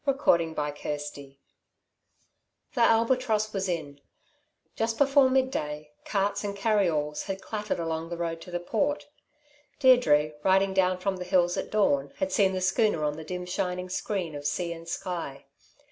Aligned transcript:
CHAPTER 0.03 0.23
XLVI 0.55 1.37
The 2.73 2.81
Albatross 2.81 3.53
was 3.53 3.69
in. 3.69 4.01
Just 4.75 4.97
before 4.97 5.29
midday, 5.29 5.91
carts 6.05 6.43
and 6.43 6.55
carry 6.55 6.89
alls 6.89 7.25
had 7.25 7.39
clattered 7.43 7.77
along 7.77 8.09
the 8.09 8.17
road 8.17 8.41
to 8.41 8.49
the 8.49 8.59
Port. 8.59 9.05
Deirdre, 9.77 10.31
riding 10.43 10.73
down 10.73 10.97
from 10.97 11.17
the 11.17 11.23
hills 11.23 11.55
at 11.55 11.69
dawn, 11.69 12.13
had 12.17 12.31
seen 12.31 12.53
the 12.53 12.61
schooner 12.61 13.03
on 13.03 13.15
the 13.15 13.23
dim 13.23 13.45
shining 13.45 13.89
screen 13.89 14.33
of 14.33 14.47
sea 14.47 14.73
and 14.73 14.89
sky. 14.89 15.45